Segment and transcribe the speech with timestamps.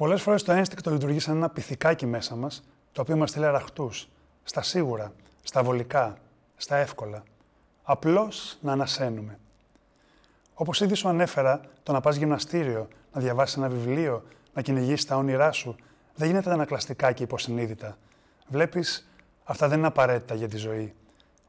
[0.00, 2.62] Πολλές φορές το ένστικτο λειτουργεί σαν ένα πυθικάκι μέσα μας,
[2.92, 4.08] το οποίο μας στείλει αραχτούς,
[4.42, 6.16] στα σίγουρα, στα βολικά,
[6.56, 7.22] στα εύκολα.
[7.82, 9.38] Απλώς να ανασένουμε.
[10.54, 14.22] Όπως ήδη σου ανέφερα, το να πας γυμναστήριο, να διαβάσεις ένα βιβλίο,
[14.54, 15.76] να κυνηγήσεις τα όνειρά σου,
[16.14, 17.96] δεν γίνεται ανακλαστικά και υποσυνείδητα.
[18.48, 19.10] Βλέπεις,
[19.44, 20.94] αυτά δεν είναι απαραίτητα για τη ζωή.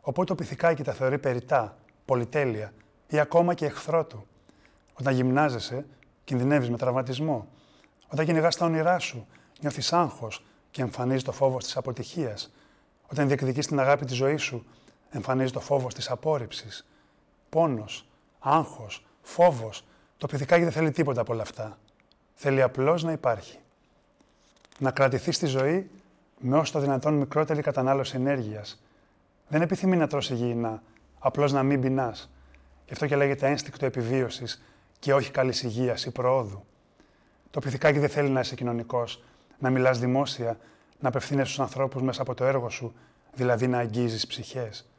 [0.01, 2.73] Οπότε το πυθικάκι τα θεωρεί περιτά, πολυτέλεια
[3.07, 4.27] ή ακόμα και εχθρό του.
[4.93, 5.85] Όταν γυμνάζεσαι,
[6.23, 7.47] κινδυνεύεις με τραυματισμό.
[8.11, 9.27] Όταν κυνηγάς τα όνειρά σου,
[9.59, 12.53] νιώθεις άγχος και εμφανίζει το φόβος της αποτυχίας.
[13.07, 14.65] Όταν διεκδικείς την αγάπη της ζωής σου,
[15.09, 16.87] εμφανίζει το φόβος της απόρριψης.
[17.49, 18.07] Πόνος,
[18.39, 19.85] άγχος, φόβος.
[20.17, 21.77] Το πυθικάκι δεν θέλει τίποτα από όλα αυτά.
[22.33, 23.57] Θέλει απλώς να υπάρχει.
[24.77, 25.89] Να κρατηθείς στη ζωή
[26.37, 28.81] με όσο το δυνατόν μικρότερη κατανάλωση ενέργειας.
[29.47, 30.83] Δεν επιθυμεί να τρώσει υγιεινά,
[31.19, 32.31] απλώς να μην πεινάς.
[32.85, 34.63] Γι' αυτό και λέγεται ένστικτο επιβίωσης
[34.99, 36.65] και όχι καλής υγείας ή προόδου.
[37.51, 39.23] Το πυθικάκι δεν θέλει να είσαι κοινωνικός,
[39.59, 40.57] να μιλάς δημόσια,
[40.99, 42.93] να απευθύνεσαι στους ανθρώπους μέσα από το έργο σου,
[43.33, 44.89] δηλαδή να αγγίζεις ψυχές.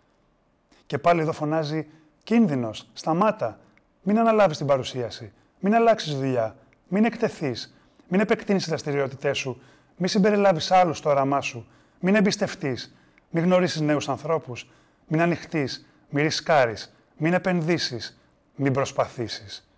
[0.86, 1.86] Και πάλι εδώ φωνάζει
[2.23, 3.58] κίνδυνος, σταμάτα,
[4.03, 6.56] μην αναλάβεις την παρουσίαση, μην αλλάξεις δουλειά,
[6.89, 7.75] μην εκτεθείς,
[8.08, 9.62] μην επεκτείνεις τις δραστηριότητές σου,
[9.97, 11.67] μην συμπεριλάβεις άλλους στο όραμά σου,
[12.00, 12.95] μην εμπιστευτείς,
[13.30, 14.70] μην γνωρίσεις νέους ανθρώπους,
[15.06, 18.20] μην ανοιχτείς, μην ρισκάρεις, μην επενδύσεις,
[18.56, 19.69] μην προσπαθήσεις.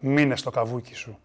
[0.00, 1.18] Μείνε στο καβούκι σου.